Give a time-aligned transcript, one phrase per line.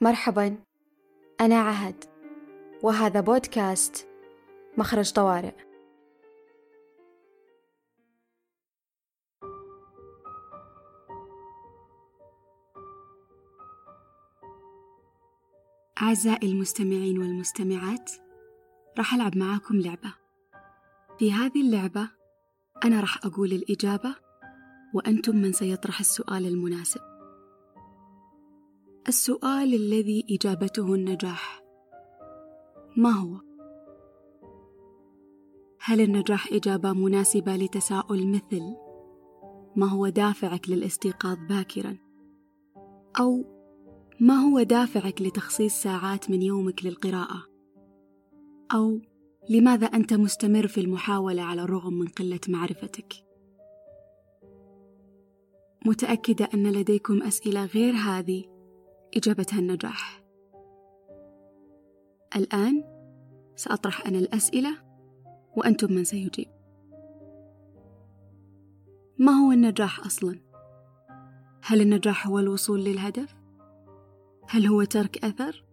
[0.00, 0.56] مرحبا.
[1.40, 2.04] أنا عهد.
[2.82, 4.08] وهذا بودكاست
[4.76, 5.54] مخرج طوارئ.
[16.02, 18.12] أعزائي المستمعين والمستمعات
[18.98, 20.14] راح ألعب معاكم لعبة.
[21.18, 22.10] في هذه اللعبة
[22.84, 24.16] أنا راح أقول الإجابة
[24.94, 27.17] وأنتم من سيطرح السؤال المناسب.
[29.08, 31.62] السؤال الذي إجابته النجاح
[32.96, 33.40] ما هو؟
[35.80, 38.62] هل النجاح إجابة مناسبة لتساؤل مثل
[39.76, 41.96] ما هو دافعك للاستيقاظ باكرا؟
[43.20, 43.44] أو
[44.20, 47.46] ما هو دافعك لتخصيص ساعات من يومك للقراءة؟
[48.74, 49.00] أو
[49.50, 53.14] لماذا أنت مستمر في المحاولة على الرغم من قلة معرفتك؟
[55.86, 58.57] متأكدة أن لديكم أسئلة غير هذه
[59.16, 60.22] إجابتها النجاح.
[62.36, 62.84] الآن
[63.56, 64.76] سأطرح أنا الأسئلة
[65.56, 66.48] وأنتم من سيجيب.
[69.18, 70.48] ما هو النجاح أصلاً؟
[71.62, 73.36] هل النجاح هو الوصول للهدف؟
[74.48, 75.64] هل هو ترك أثر؟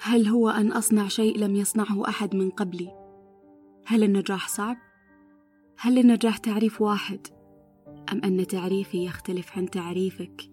[0.00, 2.92] هل هو أن أصنع شيء لم يصنعه أحد من قبلي؟
[3.86, 4.76] هل النجاح صعب؟
[5.78, 7.26] هل النجاح تعريف واحد؟
[8.12, 10.50] أم أن تعريفي يختلف عن تعريفك؟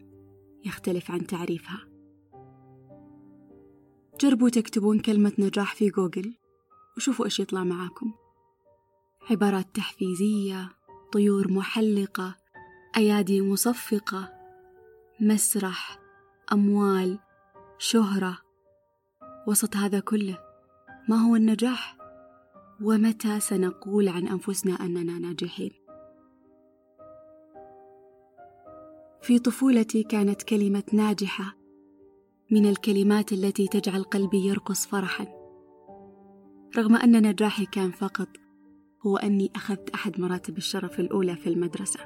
[0.66, 1.89] يختلف عن تعريفها؟
[4.20, 6.36] جربوا تكتبون كلمة نجاح في جوجل
[6.98, 8.14] وشوفوا إيش يطلع معاكم.
[9.32, 10.70] عبارات تحفيزية
[11.12, 12.36] طيور محلقة
[12.98, 14.34] أيادي مصفقة
[15.20, 16.00] مسرح
[16.54, 17.20] أموال
[17.78, 18.38] شهرة.
[19.48, 20.38] وسط هذا كله
[21.10, 21.98] ما هو النجاح؟
[22.82, 25.72] ومتى سنقول عن أنفسنا أننا ناجحين؟
[29.22, 31.59] في طفولتي كانت كلمة ناجحة
[32.52, 35.28] من الكلمات التي تجعل قلبي يرقص فرحا.
[36.78, 38.28] رغم ان نجاحي كان فقط
[39.06, 42.00] هو أني أخذت أحد مراتب الشرف الأولى في المدرسة.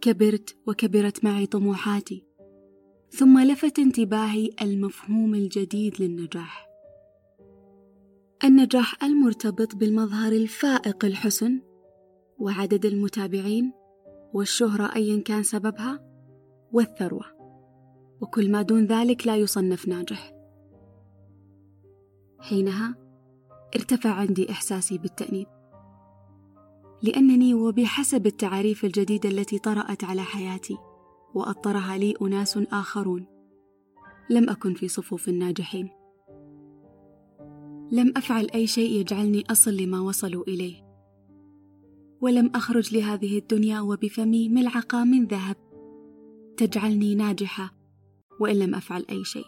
[0.00, 2.24] كبرت وكبرت معي طموحاتي
[3.10, 6.66] ثم لفت انتباهي المفهوم الجديد للنجاح.
[8.44, 11.60] النجاح المرتبط بالمظهر الفائق الحسن
[12.38, 13.72] وعدد المتابعين
[14.32, 16.00] والشهرة أيا كان سببها
[16.72, 17.39] والثروة.
[18.20, 20.32] وكل ما دون ذلك لا يصنف ناجح.
[22.40, 22.96] حينها
[23.76, 25.46] ارتفع عندي إحساسي بالتأنيب.
[27.02, 30.78] لأنني وبحسب التعاريف الجديدة التي طرأت على حياتي
[31.34, 33.26] وأطرها لي أناس آخرون
[34.30, 35.88] لم أكن في صفوف الناجحين.
[37.92, 40.90] لم أفعل أي شيء يجعلني أصل لما وصلوا إليه.
[42.20, 45.56] ولم أخرج لهذه الدنيا وبفمي ملعقة من ذهب
[46.56, 47.79] تجعلني ناجحة
[48.40, 49.46] وإن لم أفعل أي شيء.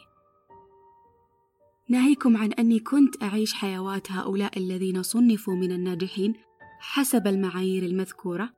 [1.88, 6.34] ناهيكم عن أني كنت أعيش حيوات هؤلاء الذين صنفوا من الناجحين
[6.80, 8.50] حسب المعايير المذكورة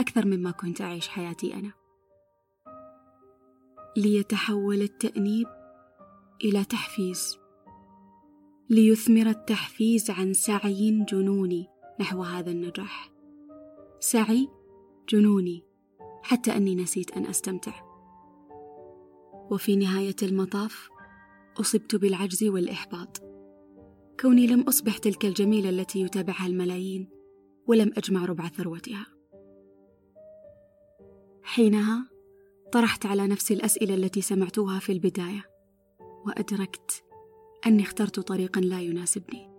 [0.00, 1.72] أكثر مما كنت أعيش حياتي أنا.
[3.96, 5.46] ليتحول التأنيب
[6.44, 7.38] إلى تحفيز.
[8.70, 11.66] ليثمر التحفيز عن سعي جنوني
[12.00, 13.10] نحو هذا النجاح.
[14.00, 14.48] سعي
[15.08, 15.64] جنوني
[16.22, 17.91] حتى أني نسيت أن أستمتع.
[19.52, 20.90] وفي نهاية المطاف
[21.60, 23.22] أصبت بالعجز والإحباط.
[24.20, 27.08] كوني لم أصبح تلك الجميلة التي يتابعها الملايين
[27.66, 29.06] ولم أجمع ربع ثروتها.
[31.42, 32.08] حينها
[32.72, 35.44] طرحت على نفسي الأسئلة التي سمعتوها في البداية
[36.26, 37.04] وأدركت
[37.66, 39.50] أني اخترت طريقا لا يناسبني.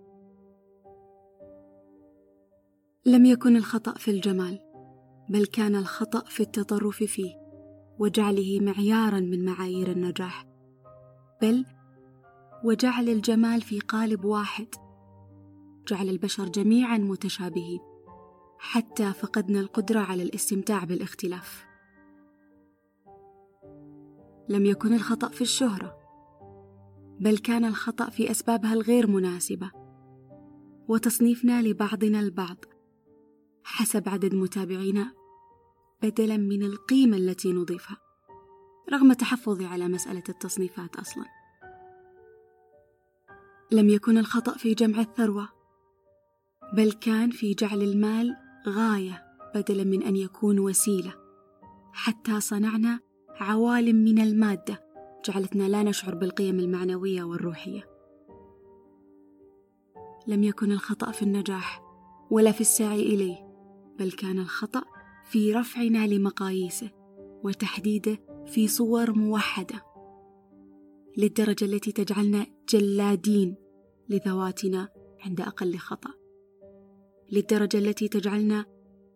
[3.05, 4.59] لم يكن الخطأ في الجمال
[5.29, 7.42] بل كان الخطأ في التطرف فيه.
[7.99, 10.47] وجعله معيارا من معايير النجاح.
[11.41, 11.65] بل
[12.63, 14.67] وجعل الجمال في قالب واحد.
[15.87, 17.79] جعل البشر جميعا متشابهين.
[18.59, 21.65] حتى فقدنا القدرة على الاستمتاع بالاختلاف.
[24.49, 25.97] لم يكن الخطأ في الشهرة
[27.19, 29.71] بل كان الخطأ في أسبابها الغير مناسبة.
[30.87, 32.65] وتصنيفنا لبعضنا البعض
[33.63, 35.11] حسب عدد متابعينا
[36.03, 37.97] بدلا من القيمة التي نضيفها
[38.93, 41.25] رغم تحفظي على مسألة التصنيفات أصلا.
[43.71, 45.49] لم يكن الخطأ في جمع الثروة
[46.73, 48.35] بل كان في جعل المال
[48.67, 49.23] غاية
[49.55, 51.13] بدلا من أن يكون وسيلة.
[51.93, 54.83] حتى صنعنا عوالم من المادة
[55.25, 57.89] جعلتنا لا نشعر بالقيم المعنوية والروحية.
[60.27, 61.81] لم يكن الخطأ في النجاح
[62.31, 63.37] ولا في السعي إليه
[63.99, 64.92] بل كان الخطأ
[65.23, 66.89] في رفعنا لمقاييسه
[67.43, 69.85] وتحديده في صور موحدة
[71.17, 73.55] للدرجة التي تجعلنا جلادين
[74.09, 74.89] لذواتنا
[75.25, 76.13] عند أقل خطأ
[77.31, 78.65] للدرجة التي تجعلنا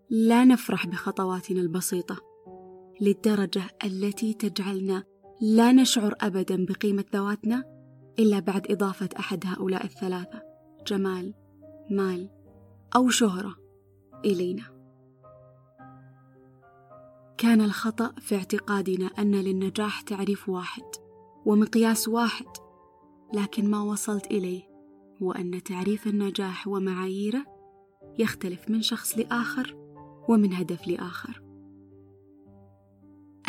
[0.09, 2.18] لا نفرح بخطواتنا البسيطة
[3.01, 5.03] للدرجة التي تجعلنا
[5.42, 7.63] لا نشعر أبدا بقيمة ذواتنا
[8.19, 10.42] إلا بعد إضافة أحد هؤلاء الثلاثة
[10.88, 11.33] جمال
[11.92, 12.30] مال
[12.95, 13.56] أو شهرة
[14.25, 14.76] إلينا.
[17.38, 20.84] كان الخطأ في اعتقادنا أن للنجاح تعريف واحد
[21.45, 22.45] ومقياس واحد
[23.34, 24.62] لكن ما وصلت إليه
[25.24, 27.45] هو أن تعريف النجاح ومعاييره
[28.19, 29.75] يختلف من شخص لآخر
[30.30, 31.42] ومن هدف لآخر.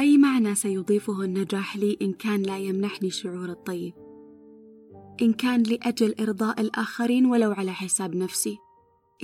[0.00, 3.94] أي معنى سيضيفه النجاح لي إن كان لا يمنحني شعور الطيب؟
[5.22, 8.58] إن كان لأجل إرضاء الآخرين ولو على حساب نفسي؟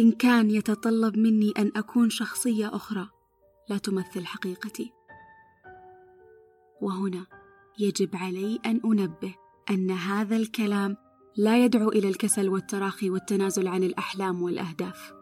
[0.01, 3.14] إن كان يتطلب مني أن أكون شخصية أخرى؟
[3.69, 4.93] لا تمثل حقيقتي.
[6.83, 7.27] وهنا
[7.79, 9.35] يجب علي أن أنبه
[9.71, 10.97] أن هذا الكلام
[11.37, 15.13] لا يدعو إلى الكسل والتراخي والتنازل عن الأحلام والأهداف.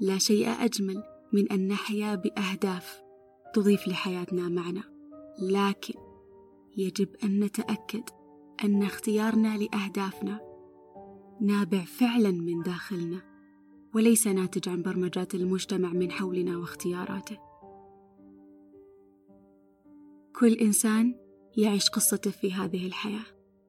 [0.00, 1.02] لا شيء أجمل
[1.32, 3.02] من أن نحيا بأهداف
[3.54, 4.82] تضيف لحياتنا معنى.
[5.42, 5.94] لكن
[6.76, 8.02] يجب أن نتأكد
[8.64, 10.40] أن اختيارنا لأهدافنا
[11.40, 13.27] نابع فعلا من داخلنا.
[13.94, 17.38] وليس ناتج عن برمجات المجتمع من حولنا واختياراته.
[20.36, 21.14] كل إنسان
[21.56, 23.24] يعيش قصته في هذه الحياة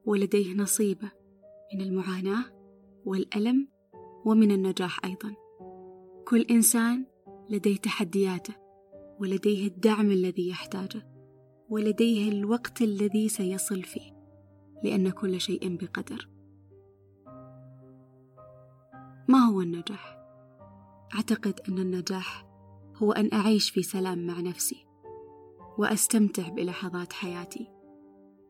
[0.05, 1.11] ولديه نصيبه
[1.73, 2.45] من المعاناة
[3.05, 3.67] والألم
[4.25, 5.35] ومن النجاح أيضا.
[6.27, 7.05] كل إنسان
[7.49, 8.53] لديه تحدياته
[9.19, 11.07] ولديه الدعم الذي يحتاجه
[11.69, 14.11] ولديه الوقت الذي سيصل فيه
[14.83, 16.38] لأن كل شيء بقدر.
[19.29, 20.17] ما هو النجاح؟
[21.15, 22.45] أعتقد أن النجاح
[22.95, 24.85] هو أن أعيش في سلام مع نفسي
[25.77, 27.67] وأستمتع بلحظات حياتي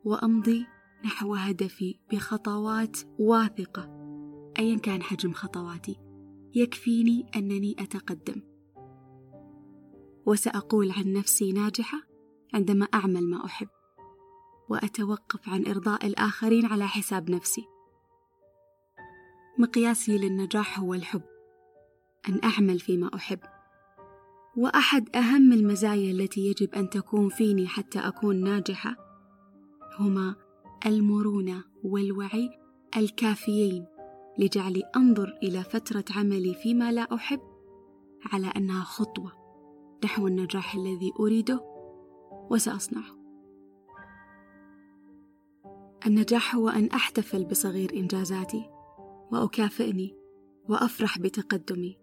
[0.03, 0.65] وأمضي
[1.05, 3.99] نحو هدفي بخطوات واثقة
[4.59, 5.99] ايا كان حجم خطواتي.
[6.55, 8.41] يكفيني أنني أتقدم.
[10.25, 12.01] وسأقول عن نفسي ناجحة
[12.53, 13.67] عندما أعمل ما أحب
[14.69, 17.78] وأتوقف عن إرضاء الآخرين على حساب نفسي.
[19.59, 21.21] مقياسي للنجاح هو الحب
[22.29, 23.39] أن أعمل فيما أحب.
[24.57, 28.95] وأحد أهم المزايا التي يجب أن تكون فيني حتى أكون ناجحة
[29.99, 30.35] هما
[30.85, 32.49] المرونة والوعي
[32.97, 33.85] الكافيين
[34.37, 37.41] لجعلي أنظر إلى فترة عملي فيما لا أحب
[38.33, 39.31] على أنها خطوة
[40.03, 41.61] نحو النجاح الذي أريده
[42.49, 43.19] وسأصنعه.
[46.07, 48.78] النجاح هو أن أحتفل بصغير إنجازاتي
[49.31, 50.15] وأكافئني
[50.69, 51.97] وأفرح بتقدمي.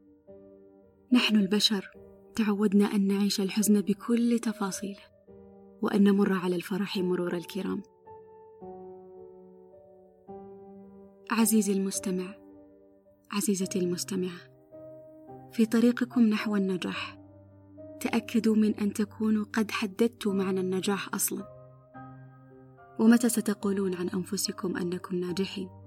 [1.12, 1.90] نحن البشر
[2.34, 5.02] تعودنا أن نعيش الحزن بكل تفاصيله
[5.82, 7.82] وأن نمر على الفرح مرور الكرام.
[11.30, 12.34] عزيزي المستمع
[13.32, 14.56] عزيزتي المستمعة
[15.52, 17.18] في طريقكم نحو النجاح
[18.00, 21.56] تأكدوا من أن تكونوا قد حددتوا معنى النجاح أصلا.
[23.00, 25.85] ومتى ستقولون عن أنفسكم أنكم ناجحين؟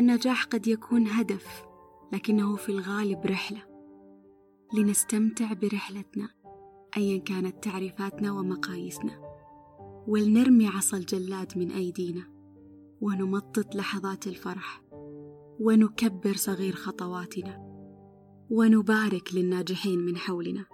[0.00, 1.64] النجاح قد يكون هدف
[2.12, 3.62] لكنه في الغالب رحلة.
[4.74, 6.28] لنستمتع برحلتنا
[6.96, 9.20] ايا كانت تعريفاتنا ومقاييسنا.
[10.06, 12.22] ولنرمي عصا الجلاد من أيدينا.
[13.00, 14.82] ونمطط لحظات الفرح.
[15.60, 17.58] ونكبر صغير خطواتنا.
[18.50, 20.64] ونبارك للناجحين من حولنا.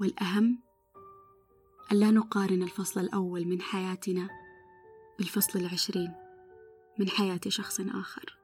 [0.00, 0.62] والأهم
[1.92, 4.28] الا نقارن الفصل الأول من حياتنا
[5.18, 6.12] بالفصل العشرين
[6.98, 8.37] من حياة شخص آخر.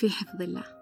[0.00, 0.79] في حفظ الله.